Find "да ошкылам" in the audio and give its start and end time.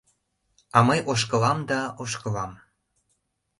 1.69-2.51